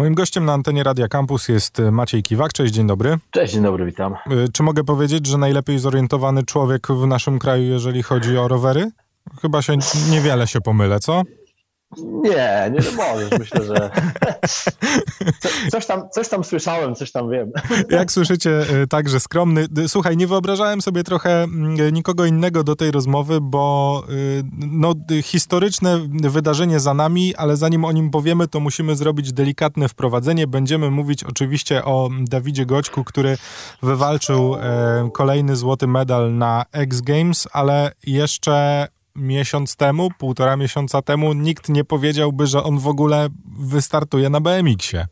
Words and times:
Moim 0.00 0.14
gościem 0.14 0.44
na 0.44 0.52
antenie 0.52 0.82
Radia 0.82 1.08
Campus 1.08 1.48
jest 1.48 1.80
e, 1.80 1.90
Maciej 1.90 2.22
Kiwak. 2.22 2.52
Cześć, 2.52 2.74
dzień 2.74 2.86
dobry. 2.86 3.18
Cześć, 3.30 3.52
dzień 3.52 3.62
dobry, 3.62 3.86
witam. 3.86 4.12
E, 4.12 4.18
czy 4.52 4.62
mogę 4.62 4.84
powiedzieć, 4.84 5.26
że 5.26 5.38
najlepiej 5.38 5.78
zorientowany 5.78 6.42
człowiek 6.42 6.86
w 6.86 7.06
naszym 7.06 7.38
kraju, 7.38 7.62
jeżeli 7.62 8.02
chodzi 8.02 8.38
o 8.38 8.48
rowery? 8.48 8.90
Chyba 9.42 9.62
się 9.62 9.76
niewiele 10.10 10.46
się 10.46 10.60
pomylę, 10.60 11.00
co? 11.00 11.22
Nie, 11.98 12.72
nie 12.72 12.96
możesz. 12.96 13.38
Myślę, 13.38 13.64
że 13.64 13.90
coś 15.72 15.86
tam, 15.86 16.02
coś 16.10 16.28
tam 16.28 16.44
słyszałem, 16.44 16.94
coś 16.94 17.12
tam 17.12 17.30
wiem. 17.30 17.52
Jak 17.90 18.12
słyszycie, 18.12 18.62
y, 18.82 18.86
także 18.86 19.20
skromny. 19.20 19.66
Y, 19.78 19.88
słuchaj, 19.88 20.16
nie 20.16 20.26
wyobrażałem 20.26 20.82
sobie 20.82 21.04
trochę 21.04 21.42
mm, 21.42 21.94
nikogo 21.94 22.24
innego 22.24 22.64
do 22.64 22.76
tej 22.76 22.90
rozmowy, 22.90 23.40
bo 23.40 24.02
y, 24.10 24.42
no, 24.58 24.94
historyczne 25.22 26.00
wydarzenie 26.10 26.80
za 26.80 26.94
nami, 26.94 27.34
ale 27.36 27.56
zanim 27.56 27.84
o 27.84 27.92
nim 27.92 28.10
powiemy, 28.10 28.48
to 28.48 28.60
musimy 28.60 28.96
zrobić 28.96 29.32
delikatne 29.32 29.88
wprowadzenie. 29.88 30.46
Będziemy 30.46 30.90
mówić 30.90 31.24
oczywiście 31.24 31.84
o 31.84 32.08
Dawidzie 32.20 32.66
Goćku, 32.66 33.04
który 33.04 33.38
wywalczył 33.82 34.56
kolejny 35.12 35.56
złoty 35.56 35.86
medal 35.86 36.34
na 36.34 36.64
X 36.72 37.00
Games, 37.00 37.48
ale 37.52 37.92
jeszcze 38.06 38.88
miesiąc 39.16 39.76
temu, 39.76 40.08
półtora 40.18 40.56
miesiąca 40.56 41.02
temu, 41.02 41.32
nikt 41.32 41.68
nie 41.68 41.84
powiedziałby, 41.84 42.46
że 42.46 42.62
on 42.62 42.78
w 42.78 42.88
ogóle 42.88 43.28
wystartuje 43.58 44.30
na 44.30 44.40
BMX-ie. 44.40 45.06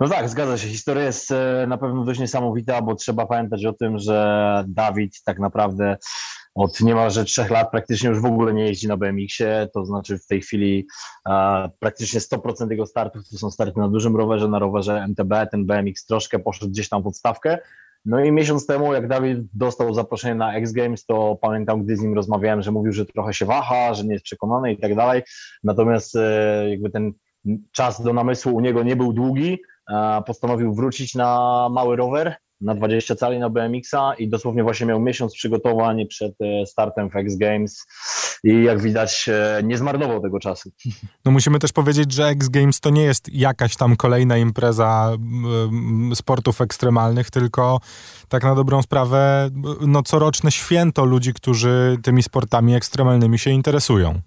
No 0.00 0.08
tak, 0.08 0.28
zgadza 0.28 0.58
się. 0.58 0.68
Historia 0.68 1.04
jest 1.04 1.30
e, 1.30 1.66
na 1.68 1.78
pewno 1.78 2.04
dość 2.04 2.20
niesamowita, 2.20 2.82
bo 2.82 2.94
trzeba 2.94 3.26
pamiętać 3.26 3.64
o 3.64 3.72
tym, 3.72 3.98
że 3.98 4.64
Dawid 4.68 5.22
tak 5.24 5.38
naprawdę 5.38 5.96
od 6.54 6.80
niemalże 6.80 7.24
trzech 7.24 7.50
lat 7.50 7.70
praktycznie 7.70 8.08
już 8.08 8.20
w 8.20 8.24
ogóle 8.24 8.54
nie 8.54 8.66
jeździ 8.66 8.88
na 8.88 8.96
BMX-ie, 8.96 9.68
to 9.74 9.84
znaczy 9.84 10.18
w 10.18 10.26
tej 10.26 10.40
chwili 10.40 10.86
e, 11.28 11.68
praktycznie 11.78 12.20
100% 12.20 12.70
jego 12.70 12.86
startów 12.86 13.28
to 13.28 13.38
są 13.38 13.50
starty 13.50 13.80
na 13.80 13.88
dużym 13.88 14.16
rowerze, 14.16 14.48
na 14.48 14.58
rowerze 14.58 15.04
MTB, 15.08 15.32
ten 15.50 15.66
BMX 15.66 16.06
troszkę 16.06 16.38
poszedł 16.38 16.70
gdzieś 16.70 16.88
tam 16.88 17.02
w 17.02 17.06
no 18.08 18.24
i 18.24 18.32
miesiąc 18.32 18.66
temu, 18.66 18.94
jak 18.94 19.08
Dawid 19.08 19.38
dostał 19.54 19.94
zaproszenie 19.94 20.34
na 20.34 20.54
X 20.54 20.72
Games, 20.72 21.06
to 21.06 21.38
pamiętam, 21.42 21.84
gdy 21.84 21.96
z 21.96 22.00
nim 22.00 22.14
rozmawiałem, 22.14 22.62
że 22.62 22.72
mówił, 22.72 22.92
że 22.92 23.06
trochę 23.06 23.34
się 23.34 23.46
waha, 23.46 23.94
że 23.94 24.04
nie 24.04 24.12
jest 24.12 24.24
przekonany 24.24 24.72
i 24.72 24.78
tak 24.78 24.94
dalej. 24.94 25.22
Natomiast 25.64 26.16
e, 26.16 26.70
jakby 26.70 26.90
ten 26.90 27.12
czas 27.72 28.02
do 28.02 28.12
namysłu 28.12 28.54
u 28.54 28.60
niego 28.60 28.82
nie 28.82 28.96
był 28.96 29.12
długi. 29.12 29.58
Postanowił 30.26 30.74
wrócić 30.74 31.14
na 31.14 31.68
mały 31.72 31.96
rower, 31.96 32.36
na 32.60 32.74
20 32.74 33.14
cali 33.14 33.38
na 33.38 33.50
BMX-a 33.50 34.14
i 34.14 34.28
dosłownie 34.28 34.62
właśnie 34.62 34.86
miał 34.86 35.00
miesiąc 35.00 35.34
przygotowań 35.34 36.06
przed 36.06 36.34
e, 36.40 36.66
startem 36.66 37.10
w 37.10 37.16
X 37.16 37.36
Games 37.36 37.86
i 38.44 38.62
jak 38.62 38.80
widać 38.80 39.28
e, 39.28 39.60
nie 39.64 39.78
zmarnował 39.78 40.22
tego 40.22 40.38
czasu. 40.38 40.70
No 41.24 41.32
musimy 41.32 41.58
też 41.58 41.72
powiedzieć, 41.72 42.12
że 42.12 42.28
X 42.28 42.48
Games 42.48 42.80
to 42.80 42.90
nie 42.90 43.02
jest 43.02 43.34
jakaś 43.34 43.76
tam 43.76 43.96
kolejna 43.96 44.36
impreza 44.36 45.16
sportów 46.14 46.60
ekstremalnych, 46.60 47.30
tylko 47.30 47.80
tak 48.28 48.42
na 48.42 48.54
dobrą 48.54 48.82
sprawę 48.82 49.50
no 49.80 50.02
coroczne 50.02 50.52
święto 50.52 51.04
ludzi, 51.04 51.34
którzy 51.34 51.96
tymi 52.02 52.22
sportami 52.22 52.74
ekstremalnymi 52.74 53.38
się 53.38 53.50
interesują. 53.50 54.20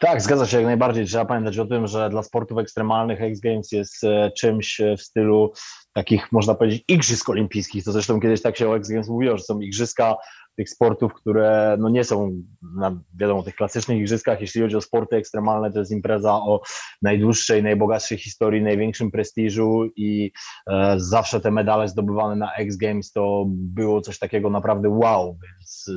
Tak, 0.00 0.22
zgadza 0.22 0.46
się 0.46 0.56
jak 0.56 0.66
najbardziej. 0.66 1.06
Trzeba 1.06 1.24
pamiętać 1.24 1.58
o 1.58 1.66
tym, 1.66 1.86
że 1.86 2.10
dla 2.10 2.22
sportów 2.22 2.58
ekstremalnych 2.58 3.22
X 3.22 3.40
Games 3.40 3.72
jest 3.72 4.04
e, 4.04 4.30
czymś 4.38 4.80
w 4.98 5.02
stylu 5.02 5.52
takich, 5.92 6.32
można 6.32 6.54
powiedzieć, 6.54 6.84
igrzysk 6.88 7.28
olimpijskich. 7.28 7.84
To 7.84 7.92
zresztą 7.92 8.20
kiedyś 8.20 8.42
tak 8.42 8.56
się 8.56 8.68
o 8.68 8.76
X 8.76 8.88
Games 8.88 9.08
mówiło, 9.08 9.36
że 9.36 9.44
są 9.44 9.60
igrzyska 9.60 10.16
tych 10.56 10.70
sportów, 10.70 11.14
które 11.14 11.76
no 11.80 11.88
nie 11.88 12.04
są 12.04 12.42
na, 12.76 13.02
wiadomo, 13.14 13.42
tych 13.42 13.54
klasycznych 13.54 13.98
igrzyskach. 13.98 14.40
Jeśli 14.40 14.60
chodzi 14.60 14.76
o 14.76 14.80
sporty 14.80 15.16
ekstremalne, 15.16 15.72
to 15.72 15.78
jest 15.78 15.92
impreza 15.92 16.32
o 16.32 16.60
najdłuższej, 17.02 17.62
najbogatszej 17.62 18.18
historii, 18.18 18.62
największym 18.62 19.10
prestiżu 19.10 19.84
i 19.96 20.32
e, 20.70 20.94
zawsze 20.96 21.40
te 21.40 21.50
medale 21.50 21.88
zdobywane 21.88 22.36
na 22.36 22.54
X 22.54 22.76
Games 22.76 23.12
to 23.12 23.44
było 23.48 24.00
coś 24.00 24.18
takiego 24.18 24.50
naprawdę 24.50 24.88
wow, 24.88 25.38
więc 25.42 25.90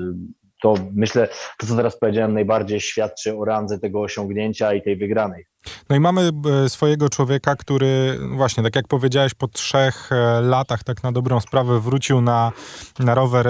to 0.61 0.75
myślę, 0.95 1.27
to 1.57 1.67
co 1.67 1.75
teraz 1.75 1.99
powiedziałem, 1.99 2.33
najbardziej 2.33 2.81
świadczy 2.81 3.37
o 3.37 3.45
randze 3.45 3.79
tego 3.79 4.01
osiągnięcia 4.01 4.73
i 4.73 4.81
tej 4.81 4.97
wygranej. 4.97 5.45
No 5.89 5.95
i 5.95 5.99
mamy 5.99 6.31
e, 6.65 6.69
swojego 6.69 7.09
człowieka, 7.09 7.55
który 7.55 8.19
właśnie, 8.35 8.63
tak 8.63 8.75
jak 8.75 8.87
powiedziałeś, 8.87 9.33
po 9.33 9.47
trzech 9.47 10.11
e, 10.11 10.41
latach 10.41 10.83
tak 10.83 11.03
na 11.03 11.11
dobrą 11.11 11.39
sprawę 11.39 11.79
wrócił 11.79 12.21
na, 12.21 12.51
na 12.99 13.15
rower 13.15 13.47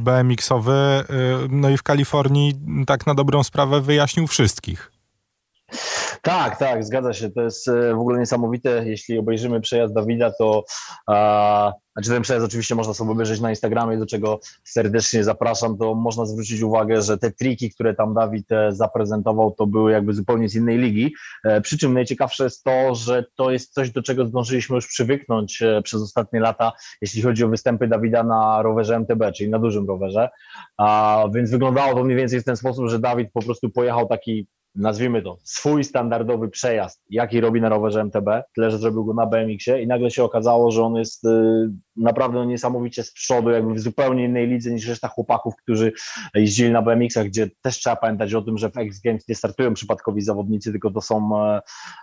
BMX-owy, 0.00 0.72
e, 0.72 1.04
no 1.48 1.70
i 1.70 1.76
w 1.76 1.82
Kalifornii 1.82 2.54
tak 2.86 3.06
na 3.06 3.14
dobrą 3.14 3.42
sprawę 3.42 3.80
wyjaśnił 3.80 4.26
wszystkich. 4.26 4.93
Tak, 6.22 6.58
tak, 6.58 6.84
zgadza 6.84 7.12
się. 7.12 7.30
To 7.30 7.42
jest 7.42 7.70
w 7.70 7.98
ogóle 7.98 8.18
niesamowite. 8.18 8.82
Jeśli 8.86 9.18
obejrzymy 9.18 9.60
przejazd 9.60 9.94
Dawida, 9.94 10.32
to 10.38 10.64
a, 11.06 11.72
znaczy 11.96 12.10
ten 12.10 12.22
przejazd 12.22 12.46
oczywiście 12.46 12.74
można 12.74 12.94
sobie 12.94 13.10
obejrzeć 13.10 13.40
na 13.40 13.50
Instagramie, 13.50 13.98
do 13.98 14.06
czego 14.06 14.40
serdecznie 14.64 15.24
zapraszam, 15.24 15.78
to 15.78 15.94
można 15.94 16.26
zwrócić 16.26 16.62
uwagę, 16.62 17.02
że 17.02 17.18
te 17.18 17.30
triki, 17.30 17.70
które 17.70 17.94
tam 17.94 18.14
Dawid 18.14 18.52
e, 18.52 18.72
zaprezentował, 18.72 19.50
to 19.50 19.66
były 19.66 19.92
jakby 19.92 20.14
zupełnie 20.14 20.48
z 20.48 20.54
innej 20.54 20.78
ligi. 20.78 21.14
E, 21.44 21.60
przy 21.60 21.78
czym 21.78 21.94
najciekawsze 21.94 22.44
jest 22.44 22.64
to, 22.64 22.94
że 22.94 23.24
to 23.34 23.50
jest 23.50 23.72
coś, 23.72 23.90
do 23.90 24.02
czego 24.02 24.26
zdążyliśmy 24.26 24.76
już 24.76 24.86
przywyknąć 24.86 25.62
e, 25.62 25.82
przez 25.82 26.02
ostatnie 26.02 26.40
lata, 26.40 26.72
jeśli 27.00 27.22
chodzi 27.22 27.44
o 27.44 27.48
występy 27.48 27.88
Dawida 27.88 28.22
na 28.22 28.62
rowerze 28.62 28.96
MTB, 28.96 29.32
czyli 29.36 29.50
na 29.50 29.58
dużym 29.58 29.88
rowerze. 29.88 30.28
A 30.78 31.24
więc 31.34 31.50
wyglądało 31.50 31.94
to 31.94 32.04
mniej 32.04 32.16
więcej 32.16 32.40
w 32.40 32.44
ten 32.44 32.56
sposób, 32.56 32.88
że 32.88 32.98
Dawid 32.98 33.32
po 33.32 33.42
prostu 33.42 33.70
pojechał 33.70 34.08
taki 34.08 34.46
nazwijmy 34.74 35.22
to, 35.22 35.38
swój 35.42 35.84
standardowy 35.84 36.48
przejazd, 36.48 37.02
jaki 37.10 37.40
robi 37.40 37.60
na 37.60 37.68
rowerze 37.68 38.00
MTB, 38.00 38.42
tyle, 38.54 38.70
że 38.70 38.78
zrobił 38.78 39.04
go 39.04 39.14
na 39.14 39.26
BMX-ie 39.26 39.82
i 39.82 39.86
nagle 39.86 40.10
się 40.10 40.24
okazało, 40.24 40.70
że 40.70 40.82
on 40.82 40.94
jest 40.94 41.24
y, 41.24 41.28
naprawdę 41.96 42.46
niesamowicie 42.46 43.02
z 43.02 43.12
przodu, 43.12 43.50
jakby 43.50 43.74
w 43.74 43.80
zupełnie 43.80 44.24
innej 44.24 44.46
lidze 44.46 44.70
niż 44.70 44.88
reszta 44.88 45.08
chłopaków, 45.08 45.54
którzy 45.56 45.92
jeździli 46.34 46.70
na 46.70 46.82
BMX-ach, 46.82 47.26
gdzie 47.26 47.50
też 47.62 47.78
trzeba 47.78 47.96
pamiętać 47.96 48.34
o 48.34 48.42
tym, 48.42 48.58
że 48.58 48.70
w 48.70 48.76
X 48.76 49.00
Games 49.00 49.28
nie 49.28 49.34
startują 49.34 49.74
przypadkowi 49.74 50.22
zawodnicy, 50.22 50.70
tylko 50.70 50.90
to 50.90 51.00
są 51.00 51.44
e, 51.44 51.60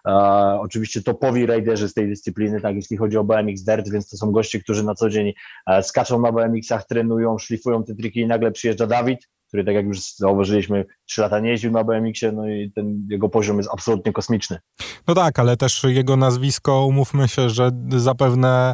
e, 0.07 0.11
oczywiście 0.59 1.01
topowi 1.01 1.45
rajderzy 1.45 1.89
z 1.89 1.93
tej 1.93 2.07
dyscypliny, 2.07 2.61
tak 2.61 2.75
jeśli 2.75 2.97
chodzi 2.97 3.17
o 3.17 3.23
BMX 3.23 3.63
Dirt, 3.63 3.89
więc 3.91 4.09
to 4.09 4.17
są 4.17 4.31
goście, 4.31 4.59
którzy 4.59 4.83
na 4.83 4.95
co 4.95 5.09
dzień 5.09 5.33
e, 5.67 5.83
skaczą 5.83 6.21
na 6.21 6.31
BMX-ach, 6.31 6.85
trenują, 6.85 7.37
szlifują 7.37 7.83
te 7.83 7.95
triki 7.95 8.19
i 8.19 8.27
nagle 8.27 8.51
przyjeżdża 8.51 8.87
Dawid, 8.87 9.27
który 9.51 9.63
tak 9.63 9.75
jak 9.75 9.85
już 9.85 10.15
zauważyliśmy, 10.15 10.85
trzy 11.05 11.21
lata 11.21 11.39
nie 11.39 11.49
jeździł 11.49 11.71
na 11.71 11.83
BMX-ie, 11.83 12.31
no 12.31 12.49
i 12.49 12.71
ten 12.75 13.07
jego 13.09 13.29
poziom 13.29 13.57
jest 13.57 13.69
absolutnie 13.73 14.13
kosmiczny. 14.13 14.59
No 15.07 15.15
tak, 15.15 15.39
ale 15.39 15.57
też 15.57 15.83
jego 15.83 16.17
nazwisko, 16.17 16.85
umówmy 16.85 17.27
się, 17.27 17.49
że 17.49 17.71
zapewne 17.89 18.73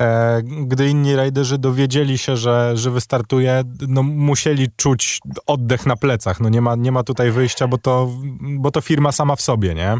e, 0.00 0.42
gdy 0.42 0.88
inni 0.88 1.16
rajderzy 1.16 1.58
dowiedzieli 1.58 2.18
się, 2.18 2.36
że, 2.36 2.76
że 2.76 2.90
wystartuje, 2.90 3.62
no 3.88 4.02
musieli 4.02 4.68
czuć 4.76 5.20
oddech 5.46 5.86
na 5.86 5.96
plecach. 5.96 6.40
No 6.40 6.48
nie 6.48 6.60
ma, 6.60 6.74
nie 6.76 6.92
ma 6.92 7.02
tutaj 7.02 7.30
wyjścia, 7.30 7.68
bo 7.68 7.78
to, 7.78 8.10
bo 8.40 8.70
to 8.70 8.80
firma 8.80 9.12
sama 9.12 9.36
w 9.36 9.40
sobie, 9.40 9.74
nie? 9.74 9.98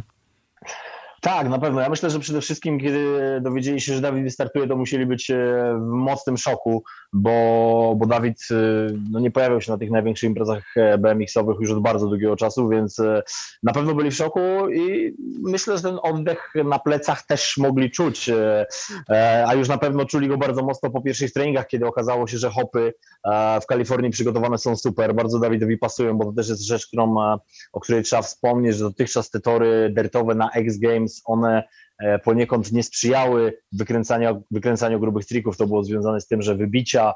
Tak, 1.24 1.48
na 1.48 1.58
pewno. 1.58 1.80
Ja 1.80 1.88
myślę, 1.88 2.10
że 2.10 2.20
przede 2.20 2.40
wszystkim, 2.40 2.80
kiedy 2.80 3.20
dowiedzieli 3.42 3.80
się, 3.80 3.94
że 3.94 4.00
Dawid 4.00 4.24
wystartuje, 4.24 4.66
to 4.66 4.76
musieli 4.76 5.06
być 5.06 5.30
e, 5.30 5.36
w 5.80 5.92
mocnym 5.92 6.36
szoku, 6.36 6.84
bo, 7.14 7.94
bo 7.98 8.06
Dawid 8.06 8.38
e, 8.50 8.54
no, 9.10 9.20
nie 9.20 9.30
pojawiał 9.30 9.60
się 9.60 9.72
na 9.72 9.78
tych 9.78 9.90
największych 9.90 10.28
imprezach 10.28 10.76
e, 10.76 10.98
BMX-owych 10.98 11.56
już 11.60 11.70
od 11.70 11.82
bardzo 11.82 12.06
długiego 12.06 12.36
czasu, 12.36 12.68
więc 12.68 12.98
na 13.62 13.72
pewno 13.72 13.94
byli 13.94 14.10
w 14.10 14.14
szoku 14.14 14.40
i 14.68 15.14
myślę, 15.42 15.76
że 15.76 15.82
ten 15.82 15.98
oddech 16.02 16.52
na 16.64 16.78
plecach 16.78 17.26
też 17.26 17.56
mogli 17.58 17.90
czuć, 17.90 18.30
a 19.46 19.54
już 19.54 19.68
na 19.68 19.78
pewno 19.78 20.04
czuli 20.04 20.28
go 20.28 20.38
bardzo 20.38 20.62
mocno 20.62 20.90
po 20.90 21.00
pierwszych 21.00 21.32
treningach, 21.32 21.66
kiedy 21.66 21.86
okazało 21.86 22.26
się, 22.26 22.38
że 22.38 22.50
hopy 22.50 22.94
w 23.62 23.66
Kalifornii 23.66 24.10
przygotowane 24.10 24.58
są 24.58 24.76
super, 24.76 25.14
bardzo 25.14 25.38
Dawidowi 25.38 25.78
pasują, 25.78 26.18
bo 26.18 26.24
to 26.24 26.32
też 26.32 26.48
jest 26.48 26.62
rzecz, 26.62 26.86
którą, 26.86 27.14
o 27.72 27.80
której 27.80 28.02
trzeba 28.02 28.22
wspomnieć, 28.22 28.76
że 28.76 28.84
dotychczas 28.84 29.30
te 29.30 29.40
tory 29.40 29.90
dertowe 29.92 30.34
na 30.34 30.50
X 30.50 30.78
Games 30.78 31.22
one 31.24 31.58
e, 31.58 31.64
poniekąd 32.24 32.72
nie 32.72 32.82
sprzyjały 32.82 33.58
wykręcaniu, 33.72 34.44
wykręcaniu 34.50 35.00
grubych 35.00 35.26
trików. 35.26 35.56
To 35.56 35.66
było 35.66 35.84
związane 35.84 36.20
z 36.20 36.26
tym, 36.26 36.42
że 36.42 36.54
wybicia 36.54 37.12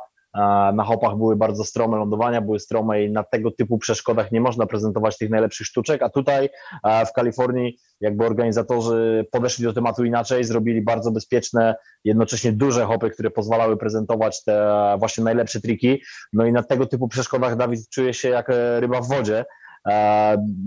na 0.74 0.84
hopach 0.84 1.16
były 1.16 1.36
bardzo 1.36 1.64
strome, 1.64 1.96
lądowania 1.96 2.40
były 2.40 2.60
strome 2.60 3.04
i 3.04 3.10
na 3.10 3.24
tego 3.24 3.50
typu 3.50 3.78
przeszkodach 3.78 4.32
nie 4.32 4.40
można 4.40 4.66
prezentować 4.66 5.18
tych 5.18 5.30
najlepszych 5.30 5.66
sztuczek, 5.66 6.02
a 6.02 6.08
tutaj 6.08 6.48
w 6.84 7.12
Kalifornii 7.12 7.78
jakby 8.00 8.26
organizatorzy 8.26 9.26
podeszli 9.32 9.64
do 9.64 9.72
tematu 9.72 10.04
inaczej, 10.04 10.44
zrobili 10.44 10.82
bardzo 10.82 11.10
bezpieczne, 11.10 11.74
jednocześnie 12.04 12.52
duże 12.52 12.84
hopy, 12.84 13.10
które 13.10 13.30
pozwalały 13.30 13.76
prezentować 13.76 14.44
te 14.44 14.96
właśnie 14.98 15.24
najlepsze 15.24 15.60
triki, 15.60 16.02
no 16.32 16.46
i 16.46 16.52
na 16.52 16.62
tego 16.62 16.86
typu 16.86 17.08
przeszkodach 17.08 17.56
Dawid 17.56 17.88
czuje 17.88 18.14
się 18.14 18.28
jak 18.28 18.50
e, 18.50 18.80
ryba 18.80 19.00
w 19.00 19.08
wodzie, 19.08 19.44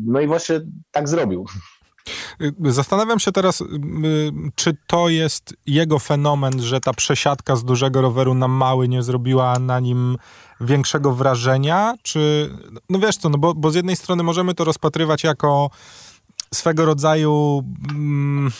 no 0.05 0.19
i 0.19 0.27
właśnie 0.27 0.61
tak 0.91 1.09
zrobił. 1.09 1.45
Zastanawiam 2.65 3.19
się 3.19 3.31
teraz, 3.31 3.62
y, 3.62 3.65
czy 4.56 4.77
to 4.88 5.09
jest 5.09 5.53
jego 5.65 6.00
fenomen, 6.00 6.62
że 6.62 6.80
ta 6.80 6.94
przesiadka 6.94 7.56
z 7.56 7.63
dużego 7.63 8.01
roweru 8.01 8.33
na 8.33 8.48
mały 8.48 8.88
nie 8.88 9.03
zrobiła 9.03 9.59
na 9.59 9.80
nim 9.80 10.18
większego 10.62 11.13
wrażenia, 11.13 11.95
czy, 12.01 12.51
no 12.89 13.00
wiesz 13.00 13.18
co, 13.18 13.30
no 13.30 13.38
bo, 13.38 13.53
bo 13.53 13.71
z 13.71 13.75
jednej 13.75 13.95
strony 13.95 14.24
możemy 14.24 14.53
to 14.53 14.63
rozpatrywać 14.63 15.24
jako 15.24 15.69
swego 16.53 16.86
rodzaju, 16.86 17.63
mm, 17.89 18.51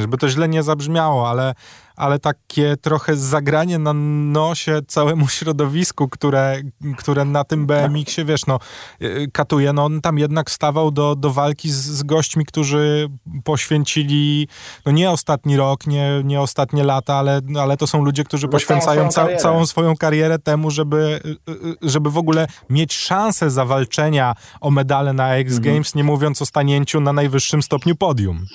żeby 0.00 0.18
to 0.18 0.28
źle 0.28 0.48
nie 0.48 0.62
zabrzmiało, 0.62 1.30
ale 1.30 1.54
ale 1.96 2.18
takie 2.18 2.76
trochę 2.76 3.16
zagranie 3.16 3.78
na 3.78 3.92
nosie 4.32 4.80
całemu 4.86 5.28
środowisku, 5.28 6.08
które, 6.08 6.62
które 6.96 7.24
na 7.24 7.44
tym 7.44 7.66
BMX-ie, 7.66 8.24
wiesz, 8.24 8.46
no, 8.46 8.58
y, 9.02 9.30
katuje. 9.32 9.72
No, 9.72 9.84
on 9.84 10.00
tam 10.00 10.18
jednak 10.18 10.50
stawał 10.50 10.90
do, 10.90 11.16
do 11.16 11.30
walki 11.30 11.70
z, 11.70 11.76
z 11.76 12.02
gośćmi, 12.02 12.44
którzy 12.44 13.08
poświęcili, 13.44 14.48
no 14.86 14.92
nie 14.92 15.10
ostatni 15.10 15.56
rok, 15.56 15.86
nie, 15.86 16.22
nie 16.24 16.40
ostatnie 16.40 16.84
lata, 16.84 17.14
ale, 17.14 17.40
ale 17.60 17.76
to 17.76 17.86
są 17.86 18.04
ludzie, 18.04 18.24
którzy 18.24 18.48
poświęcają 18.48 19.08
całą, 19.08 19.36
całą 19.36 19.66
swoją 19.66 19.96
karierę 19.96 20.38
temu, 20.38 20.70
żeby, 20.70 21.20
y, 21.48 21.52
y, 21.52 21.76
żeby 21.82 22.10
w 22.10 22.18
ogóle 22.18 22.46
mieć 22.70 22.94
szansę 22.94 23.50
zawalczenia 23.50 24.34
o 24.60 24.70
medale 24.70 25.12
na 25.12 25.34
X 25.34 25.56
mhm. 25.56 25.64
Games, 25.64 25.88
mhm. 25.88 25.98
nie 25.98 26.12
mówiąc 26.12 26.42
o 26.42 26.46
stanięciu 26.46 27.00
na 27.00 27.12
najwyższym 27.12 27.62
stopniu 27.62 27.96
podium. 27.96 28.46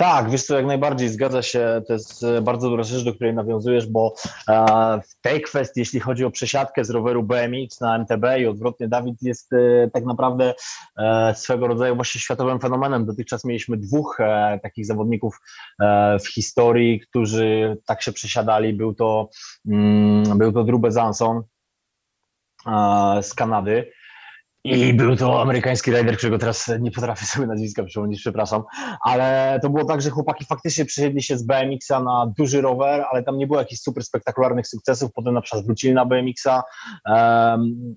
Tak, 0.00 0.30
wiesz 0.30 0.42
co, 0.42 0.56
jak 0.56 0.66
najbardziej 0.66 1.08
zgadza 1.08 1.42
się. 1.42 1.82
To 1.86 1.92
jest 1.92 2.22
e, 2.22 2.42
bardzo 2.42 2.70
dobra 2.70 2.84
rzecz, 2.84 3.04
do 3.04 3.14
której 3.14 3.34
nawiązujesz, 3.34 3.86
bo 3.86 4.14
e, 4.48 5.00
w 5.08 5.20
tej 5.20 5.42
kwestii, 5.42 5.80
jeśli 5.80 6.00
chodzi 6.00 6.24
o 6.24 6.30
przesiadkę 6.30 6.84
z 6.84 6.90
roweru 6.90 7.22
BMX 7.22 7.80
na 7.80 7.98
MTB 7.98 8.24
i 8.38 8.46
odwrotnie, 8.46 8.88
Dawid 8.88 9.22
jest 9.22 9.52
e, 9.52 9.90
tak 9.92 10.04
naprawdę 10.04 10.54
swego 11.34 11.66
rodzaju 11.66 11.96
właśnie 11.96 12.20
światowym 12.20 12.60
fenomenem. 12.60 13.06
Dotychczas 13.06 13.44
mieliśmy 13.44 13.76
dwóch 13.76 14.18
takich 14.62 14.86
zawodników 14.86 15.40
w 16.24 16.28
historii, 16.34 17.00
którzy 17.00 17.76
tak 17.86 18.02
się 18.02 18.12
przesiadali. 18.12 18.72
Był 18.72 18.94
to, 18.94 19.28
mm, 19.66 20.38
był 20.38 20.52
to 20.52 20.64
Drew 20.64 20.80
z 23.22 23.34
Kanady 23.34 23.92
i 24.64 24.94
był 24.94 25.16
to 25.16 25.42
amerykański 25.42 25.90
rider, 25.90 26.16
którego 26.16 26.38
teraz 26.38 26.70
nie 26.80 26.90
potrafię 26.90 27.26
sobie 27.26 27.46
nazwiska 27.46 27.84
przypomnieć, 27.84 28.20
przepraszam. 28.20 28.62
Ale 29.04 29.58
to 29.62 29.70
było 29.70 29.84
tak, 29.84 30.02
że 30.02 30.10
chłopaki 30.10 30.44
faktycznie 30.44 30.84
przysiedli 30.84 31.22
się 31.22 31.38
z 31.38 31.42
BMX-a 31.42 32.00
na 32.00 32.32
duży 32.38 32.60
rower, 32.60 33.04
ale 33.12 33.22
tam 33.22 33.38
nie 33.38 33.46
było 33.46 33.58
jakichś 33.58 33.80
super 33.80 34.04
spektakularnych 34.04 34.66
sukcesów. 34.66 35.10
Potem 35.14 35.34
na 35.34 35.40
przykład 35.40 35.66
wrócili 35.66 35.94
na 35.94 36.06
BMX-a. 36.06 36.62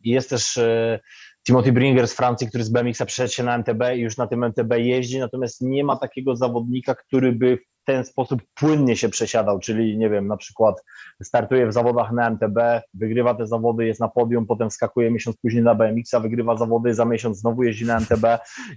Jest 0.03 0.29
też 0.29 0.57
e, 0.57 0.99
Timothy 1.47 1.71
Bringer 1.71 2.07
z 2.07 2.13
Francji, 2.13 2.47
który 2.47 2.63
z 2.63 2.69
BMX-a 2.69 3.05
przeszedł 3.05 3.33
się 3.33 3.43
na 3.43 3.57
MTB 3.57 3.81
i 3.95 3.99
już 3.99 4.17
na 4.17 4.27
tym 4.27 4.43
MTB 4.43 4.73
jeździ, 4.77 5.19
natomiast 5.19 5.61
nie 5.61 5.83
ma 5.83 5.97
takiego 5.97 6.35
zawodnika, 6.35 6.95
który 6.95 7.31
by 7.31 7.57
ten 7.85 8.05
sposób 8.05 8.41
płynnie 8.53 8.95
się 8.95 9.09
przesiadał, 9.09 9.59
czyli 9.59 9.97
nie 9.97 10.09
wiem, 10.09 10.27
na 10.27 10.37
przykład 10.37 10.83
startuje 11.23 11.67
w 11.67 11.73
zawodach 11.73 12.11
na 12.11 12.29
MTB, 12.29 12.57
wygrywa 12.93 13.33
te 13.33 13.47
zawody, 13.47 13.85
jest 13.85 13.99
na 13.99 14.07
podium, 14.07 14.45
potem 14.45 14.71
skakuje 14.71 15.11
miesiąc 15.11 15.37
później 15.37 15.63
na 15.63 15.75
BMX-a, 15.75 16.19
wygrywa 16.19 16.57
zawody, 16.57 16.93
za 16.93 17.05
miesiąc 17.05 17.37
znowu 17.37 17.63
jeździ 17.63 17.85
na 17.85 17.97
MTB 17.97 18.25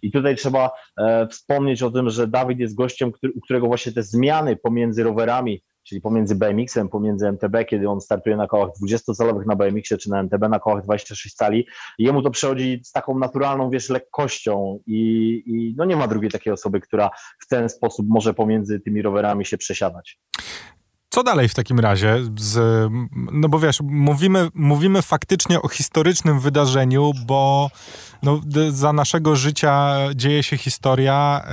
i 0.03 0.12
tutaj 0.12 0.37
trzeba 0.37 0.70
e, 0.99 1.29
wspomnieć 1.29 1.82
o 1.82 1.91
tym, 1.91 2.11
że 2.11 2.26
Dawid 2.26 2.58
jest 2.58 2.75
gościem, 2.75 3.12
który, 3.12 3.32
u 3.32 3.41
którego 3.41 3.67
właśnie 3.67 3.93
te 3.93 4.03
zmiany 4.03 4.56
pomiędzy 4.56 5.03
rowerami 5.03 5.62
czyli 5.86 6.00
pomiędzy 6.00 6.34
BMX-em, 6.34 6.88
pomiędzy 6.88 7.28
MTB, 7.28 7.64
kiedy 7.68 7.88
on 7.88 8.00
startuje 8.00 8.36
na 8.36 8.46
kołach 8.46 8.70
20-calowych 8.82 9.46
na 9.46 9.56
BMX-ie, 9.56 9.98
czy 9.98 10.10
na 10.10 10.22
MTB 10.22 10.48
na 10.48 10.58
kołach 10.58 10.84
26 10.84 11.34
cali. 11.34 11.66
Jemu 11.98 12.22
to 12.22 12.30
przechodzi 12.30 12.80
z 12.84 12.92
taką 12.92 13.18
naturalną, 13.18 13.70
wiesz, 13.70 13.90
lekkością 13.90 14.78
i, 14.86 15.42
i 15.46 15.74
no 15.76 15.84
nie 15.84 15.96
ma 15.96 16.08
drugiej 16.08 16.30
takiej 16.30 16.52
osoby, 16.52 16.80
która 16.80 17.10
w 17.38 17.46
ten 17.46 17.68
sposób 17.68 18.06
może 18.08 18.34
pomiędzy 18.34 18.80
tymi 18.80 19.02
rowerami 19.02 19.44
się 19.44 19.58
przesiadać. 19.58 20.20
Co 21.16 21.22
dalej 21.22 21.48
w 21.48 21.54
takim 21.54 21.80
razie? 21.80 22.18
Z, 22.38 22.90
no 23.32 23.48
bo 23.48 23.58
wiesz, 23.58 23.80
mówimy, 23.84 24.48
mówimy 24.54 25.02
faktycznie 25.02 25.62
o 25.62 25.68
historycznym 25.68 26.40
wydarzeniu, 26.40 27.12
bo 27.26 27.70
no, 28.22 28.40
za 28.70 28.92
naszego 28.92 29.36
życia 29.36 29.96
dzieje 30.14 30.42
się 30.42 30.56
historia. 30.56 31.44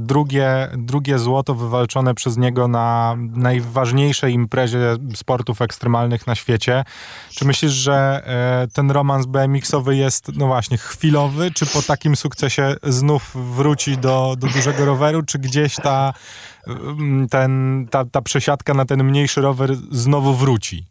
drugie, 0.00 0.68
drugie 0.76 1.18
złoto 1.18 1.54
wywalczone 1.54 2.14
przez 2.14 2.36
niego 2.36 2.68
na 2.68 3.14
najważniejszej 3.18 4.32
imprezie 4.32 4.96
sportów 5.14 5.62
ekstremalnych 5.62 6.26
na 6.26 6.34
świecie. 6.34 6.84
Czy 7.30 7.44
myślisz, 7.44 7.72
że 7.72 8.22
e, 8.26 8.68
ten 8.72 8.90
romans 8.90 9.26
BMX-owy 9.26 9.96
jest, 9.96 10.28
no 10.36 10.46
właśnie, 10.46 10.78
chwilowy? 10.78 11.50
Czy 11.50 11.66
po 11.66 11.82
takim 11.82 12.16
sukcesie 12.16 12.74
znów 12.82 13.36
wróci 13.54 13.98
do, 13.98 14.36
do 14.38 14.46
dużego 14.46 14.84
roweru? 14.84 15.22
Czy 15.22 15.38
gdzieś 15.38 15.76
ta, 15.76 16.12
ten, 17.30 17.86
ta, 17.90 18.04
ta 18.04 18.22
przesiadka 18.22 18.74
na 18.74 18.84
ten 18.84 19.04
mniejszy 19.04 19.40
rower 19.40 19.76
znowu 19.90 20.34
wróci? 20.34 20.86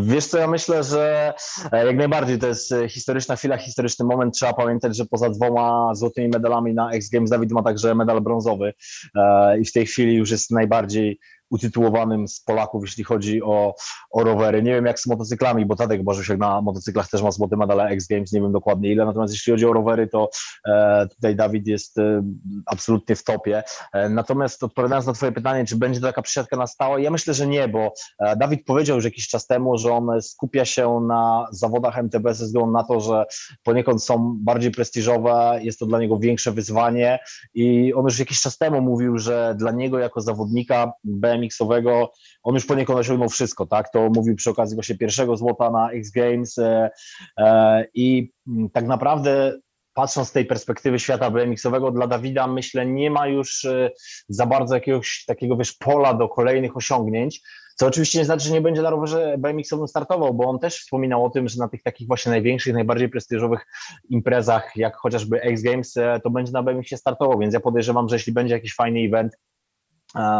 Wiesz 0.00 0.26
co, 0.26 0.38
ja 0.38 0.46
myślę, 0.46 0.84
że 0.84 1.34
e, 1.72 1.86
jak 1.86 1.96
najbardziej 1.96 2.38
to 2.38 2.46
jest 2.46 2.72
e, 2.72 2.88
historyczna 2.88 3.36
chwila, 3.36 3.56
historyczny 3.56 4.04
moment. 4.04 4.34
Trzeba 4.34 4.52
pamiętać, 4.52 4.96
że 4.96 5.04
poza 5.04 5.30
dwoma 5.30 5.94
złotymi 5.94 6.28
medalami 6.28 6.74
na 6.74 6.90
X 6.90 7.10
Games 7.10 7.30
Dawid 7.30 7.52
ma 7.52 7.62
także 7.62 7.94
medal 7.94 8.20
brązowy 8.20 8.74
e, 9.14 9.60
i 9.60 9.64
w 9.64 9.72
tej 9.72 9.86
chwili 9.86 10.14
już 10.14 10.30
jest 10.30 10.50
najbardziej 10.50 11.18
utytułowanym 11.50 12.28
z 12.28 12.40
Polaków, 12.40 12.82
jeśli 12.84 13.04
chodzi 13.04 13.42
o, 13.42 13.74
o 14.10 14.24
rowery. 14.24 14.62
Nie 14.62 14.72
wiem 14.72 14.86
jak 14.86 15.00
z 15.00 15.06
motocyklami, 15.06 15.66
bo 15.66 15.76
Tadek 15.76 16.04
Bożusiek 16.04 16.38
na 16.38 16.60
motocyklach 16.60 17.10
też 17.10 17.22
ma 17.22 17.30
złote 17.30 17.56
medale 17.56 17.84
X 17.84 18.06
Games, 18.06 18.32
nie 18.32 18.40
wiem 18.40 18.52
dokładnie 18.52 18.92
ile, 18.92 19.04
natomiast 19.04 19.32
jeśli 19.34 19.50
chodzi 19.50 19.66
o 19.66 19.72
rowery, 19.72 20.06
to 20.06 20.30
e, 20.68 21.06
tutaj 21.08 21.36
Dawid 21.36 21.66
jest 21.66 21.98
e, 21.98 22.22
absolutnie 22.66 23.16
w 23.16 23.24
topie. 23.24 23.62
E, 23.92 24.08
natomiast 24.08 24.62
odpowiadając 24.62 25.06
na 25.06 25.12
twoje 25.12 25.32
pytanie, 25.32 25.64
czy 25.64 25.76
będzie 25.76 26.00
taka 26.00 26.22
przesiadka 26.22 26.56
na 26.56 26.66
stałe, 26.66 27.02
ja 27.02 27.10
myślę, 27.10 27.34
że 27.34 27.46
nie, 27.46 27.68
bo 27.68 27.92
e, 28.18 28.36
Dawid 28.36 28.64
powiedział 28.64 28.96
już 28.96 29.04
jakiś 29.04 29.28
czas 29.28 29.46
temu, 29.46 29.78
że 29.78 29.92
on 29.92 30.22
skupia 30.22 30.64
się 30.64 31.00
na 31.08 31.46
zawodach 31.50 31.98
MTB 31.98 32.34
ze 32.34 32.44
względu 32.44 32.70
na 32.70 32.84
to, 32.84 33.00
że 33.00 33.24
poniekąd 33.62 34.04
są 34.04 34.36
bardziej 34.40 34.70
prestiżowe, 34.70 35.58
jest 35.62 35.78
to 35.78 35.86
dla 35.86 35.98
niego 35.98 36.18
większe 36.18 36.52
wyzwanie 36.52 37.18
i 37.54 37.94
on 37.94 38.04
już 38.04 38.18
jakiś 38.18 38.40
czas 38.40 38.58
temu 38.58 38.80
mówił, 38.80 39.18
że 39.18 39.54
dla 39.58 39.70
niego 39.70 39.98
jako 39.98 40.20
zawodnika 40.20 40.92
BM 41.04 41.37
BMX-owego, 41.38 42.10
on 42.42 42.54
już 42.54 42.66
poniekąd 42.66 42.98
osiągnął 42.98 43.28
wszystko, 43.28 43.66
tak? 43.66 43.92
To 43.92 44.10
mówił 44.14 44.36
przy 44.36 44.50
okazji 44.50 44.76
właśnie 44.76 44.96
pierwszego 44.96 45.36
złota 45.36 45.70
na 45.70 45.90
X 45.90 46.10
Games 46.10 46.58
e, 46.58 46.90
e, 47.38 47.84
i 47.94 48.32
mm, 48.48 48.70
tak 48.70 48.86
naprawdę 48.86 49.58
patrząc 49.94 50.28
z 50.28 50.32
tej 50.32 50.44
perspektywy 50.44 50.98
świata 50.98 51.30
BMX-owego, 51.30 51.90
dla 51.90 52.06
Dawida 52.06 52.46
myślę 52.46 52.86
nie 52.86 53.10
ma 53.10 53.26
już 53.26 53.64
e, 53.64 53.90
za 54.28 54.46
bardzo 54.46 54.74
jakiegoś 54.74 55.24
takiego, 55.26 55.56
wiesz, 55.56 55.72
pola 55.72 56.14
do 56.14 56.28
kolejnych 56.28 56.76
osiągnięć, 56.76 57.40
co 57.76 57.86
oczywiście 57.86 58.18
nie 58.18 58.24
znaczy, 58.24 58.48
że 58.48 58.54
nie 58.54 58.60
będzie 58.60 58.82
na 58.82 58.90
rowerze 58.90 59.36
BMX-owym 59.38 59.88
startował, 59.88 60.34
bo 60.34 60.44
on 60.44 60.58
też 60.58 60.76
wspominał 60.76 61.24
o 61.24 61.30
tym, 61.30 61.48
że 61.48 61.58
na 61.58 61.68
tych 61.68 61.82
takich 61.82 62.06
właśnie 62.06 62.30
największych, 62.30 62.74
najbardziej 62.74 63.08
prestiżowych 63.08 63.66
imprezach, 64.08 64.72
jak 64.76 64.96
chociażby 64.96 65.42
X 65.42 65.62
Games, 65.62 65.94
to 66.22 66.30
będzie 66.30 66.52
na 66.52 66.62
BMX-ie 66.62 66.98
startował, 66.98 67.38
więc 67.38 67.54
ja 67.54 67.60
podejrzewam, 67.60 68.08
że 68.08 68.16
jeśli 68.16 68.32
będzie 68.32 68.54
jakiś 68.54 68.74
fajny 68.74 69.00
event, 69.00 69.32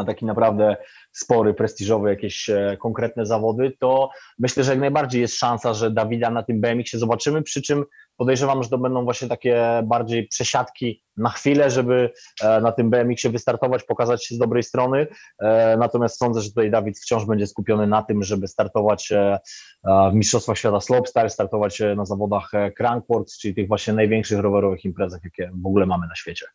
taki 0.07 0.25
naprawdę 0.25 0.77
spory, 1.13 1.55
prestiżowy, 1.55 2.11
jakieś 2.11 2.51
e, 2.51 2.77
konkretne 2.81 3.27
zawody, 3.27 3.73
to 3.81 4.11
myślę, 4.39 4.65
że 4.65 4.73
jak 4.73 4.81
najbardziej 4.81 5.21
jest 5.21 5.39
szansa, 5.39 5.75
że 5.75 5.91
Dawida 5.91 6.31
na 6.31 6.43
tym 6.43 6.61
BMX-ie 6.61 7.01
zobaczymy, 7.01 7.43
przy 7.43 7.63
czym 7.63 7.85
podejrzewam, 8.19 8.63
że 8.63 8.69
to 8.69 8.79
będą 8.79 9.05
właśnie 9.05 9.29
takie 9.29 9.83
bardziej 9.85 10.29
przesiadki 10.29 11.03
na 11.19 11.31
chwilę, 11.31 11.71
żeby 11.71 12.11
e, 12.43 12.61
na 12.61 12.73
tym 12.73 12.91
BMX-ie 12.91 13.33
wystartować, 13.33 13.83
pokazać 13.83 14.27
się 14.27 14.35
z 14.35 14.39
dobrej 14.39 14.63
strony. 14.63 15.07
E, 15.39 15.77
natomiast 15.77 16.19
sądzę, 16.19 16.41
że 16.41 16.49
tutaj 16.49 16.71
Dawid 16.71 16.99
wciąż 16.99 17.25
będzie 17.25 17.47
skupiony 17.47 17.87
na 17.87 18.03
tym, 18.03 18.23
żeby 18.23 18.49
startować 18.49 19.13
e, 19.13 19.39
w 20.13 20.15
Mistrzostwach 20.15 20.59
Świata 20.59 20.81
Slopestyle, 20.81 21.31
startować 21.31 21.83
na 21.97 22.05
zawodach 22.05 22.51
Crankworks, 22.77 23.39
czyli 23.39 23.55
tych 23.55 23.69
właśnie 23.69 23.93
największych 23.93 24.39
rowerowych 24.39 24.85
imprezach, 24.85 25.21
jakie 25.25 25.51
w 25.63 25.67
ogóle 25.67 25.87
mamy 25.87 26.07
na 26.07 26.17
świecie. 26.17 26.47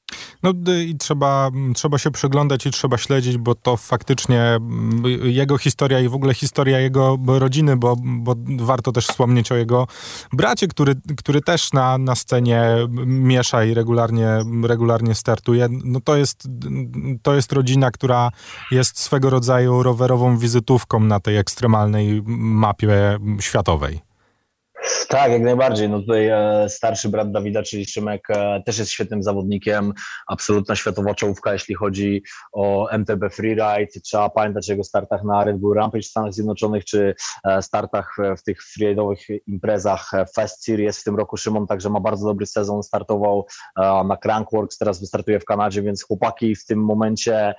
No 0.43 0.53
i 0.85 0.95
trzeba, 0.97 1.51
trzeba 1.75 1.97
się 1.97 2.11
przyglądać 2.11 2.65
i 2.65 2.71
trzeba 2.71 2.97
śledzić, 2.97 3.37
bo 3.37 3.55
to 3.55 3.77
faktycznie 3.77 4.59
jego 5.23 5.57
historia 5.57 5.99
i 5.99 6.09
w 6.09 6.15
ogóle 6.15 6.33
historia 6.33 6.79
jego 6.79 7.17
rodziny, 7.27 7.77
bo, 7.77 7.95
bo 8.03 8.35
warto 8.59 8.91
też 8.91 9.07
wspomnieć 9.07 9.51
o 9.51 9.55
jego 9.55 9.87
bracie, 10.33 10.67
który, 10.67 10.95
który 11.17 11.41
też 11.41 11.52
na, 11.73 11.97
na 11.97 12.15
scenie 12.15 12.63
miesza 13.05 13.63
i 13.63 13.73
regularnie 13.73 14.43
regularnie 14.63 15.15
startuje, 15.15 15.67
no 15.83 15.99
to 16.01 16.15
jest, 16.15 16.47
to 17.21 17.35
jest 17.35 17.53
rodzina, 17.53 17.91
która 17.91 18.29
jest 18.71 18.99
swego 18.99 19.29
rodzaju 19.29 19.83
rowerową 19.83 20.37
wizytówką 20.37 20.99
na 20.99 21.19
tej 21.19 21.37
ekstremalnej 21.37 22.21
mapie 22.25 23.17
światowej. 23.39 24.12
Tak, 25.07 25.31
jak 25.31 25.41
najbardziej. 25.41 25.89
No 25.89 25.99
tutaj 25.99 26.27
e, 26.27 26.65
starszy 26.69 27.09
brat 27.09 27.31
Dawida, 27.31 27.63
czyli 27.63 27.85
Szymek, 27.85 28.27
e, 28.29 28.63
też 28.65 28.77
jest 28.77 28.91
świetnym 28.91 29.23
zawodnikiem. 29.23 29.93
Absolutna 30.27 30.75
światowa 30.75 31.15
czołówka, 31.15 31.53
jeśli 31.53 31.75
chodzi 31.75 32.23
o 32.53 32.89
MTB 32.91 33.29
Freeride. 33.29 34.01
Trzeba 34.03 34.29
pamiętać 34.29 34.69
o 34.69 34.73
jego 34.73 34.83
startach 34.83 35.23
na 35.23 35.43
Red 35.43 35.57
Bull 35.57 35.75
Rampage 35.75 36.01
w 36.01 36.05
Stanach 36.05 36.33
Zjednoczonych, 36.33 36.85
czy 36.85 37.15
e, 37.43 37.61
startach 37.61 38.17
w 38.37 38.43
tych 38.43 38.59
freeride'owych 38.61 39.39
imprezach 39.47 40.11
Fast 40.35 40.63
Series. 40.63 40.99
W 40.99 41.03
tym 41.03 41.15
roku 41.15 41.37
Szymon 41.37 41.67
także 41.67 41.89
ma 41.89 41.99
bardzo 41.99 42.27
dobry 42.27 42.45
sezon. 42.45 42.83
Startował 42.83 43.45
na 44.05 44.17
Crankworks, 44.17 44.77
teraz 44.77 44.99
wystartuje 44.99 45.39
w 45.39 45.45
Kanadzie, 45.45 45.81
więc 45.81 46.03
chłopaki 46.03 46.55
w 46.55 46.65
tym 46.65 46.79
momencie 46.79 47.53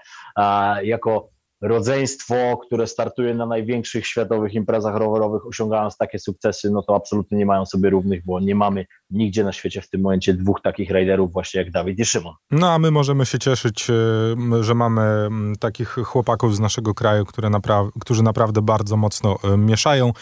jako 0.83 1.35
rodzeństwo, 1.65 2.57
które 2.67 2.87
startuje 2.87 3.35
na 3.35 3.47
największych 3.47 4.07
światowych 4.07 4.55
imprezach 4.55 4.97
rowerowych, 4.97 5.47
osiągając 5.47 5.97
takie 5.97 6.19
sukcesy, 6.19 6.71
no 6.71 6.83
to 6.83 6.97
absolutnie 6.97 7.39
nie 7.39 7.47
mają 7.47 7.67
sobie 7.67 7.91
równych, 7.91 8.25
bo 8.25 8.41
nie 8.41 8.55
mamy 8.55 8.87
nigdzie 9.11 9.45
na 9.45 9.53
świecie 9.53 9.81
w 9.81 9.89
tym 9.89 10.01
momencie 10.01 10.35
dwóch 10.35 10.61
takich 10.63 10.91
rajderów 10.91 11.33
właśnie 11.33 11.61
jak 11.61 11.71
Dawid 11.71 11.99
i 11.99 12.05
Szymon. 12.05 12.35
No 12.51 12.73
a 12.73 12.79
my 12.79 12.91
możemy 12.91 13.27
się 13.27 13.39
cieszyć, 13.39 13.91
e, 13.91 14.65
że 14.65 14.75
mamy 14.75 15.29
takich 15.61 15.89
chłopaków 15.89 16.57
z 16.57 16.61
naszego 16.61 16.95
kraju, 16.95 17.25
które 17.25 17.51
napra 17.51 17.85
którzy 18.01 18.23
naprawdę 18.23 18.63
bardzo 18.63 18.97
mocno 18.97 19.37
e, 19.45 19.57
mieszają. 19.57 20.13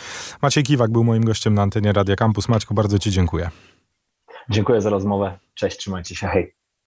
Maciej 0.43 0.65
Kiwak 0.65 0.91
był 0.91 1.05
moim 1.05 1.25
gościem 1.25 1.55
na 1.55 1.63
antenie 1.63 1.93
Radia 1.93 2.17
Campus. 2.17 2.49
Maćku, 2.49 2.75
bardzo 2.75 2.99
Ci 2.99 3.11
dziękuję. 3.11 3.51
Dziękuję 4.51 4.81
za 4.81 4.91
rozmowę. 4.91 5.39
Cześć, 5.55 5.79
trzymajcie 5.79 6.15
się, 6.15 6.27
hej. 6.27 6.62